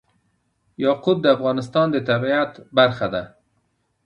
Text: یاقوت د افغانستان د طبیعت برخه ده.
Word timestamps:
یاقوت 0.83 1.17
د 1.21 1.25
افغانستان 1.35 1.87
د 1.91 1.97
طبیعت 2.09 2.51
برخه 2.77 3.07
ده. 3.13 3.23